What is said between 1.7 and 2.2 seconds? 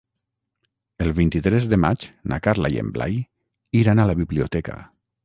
de maig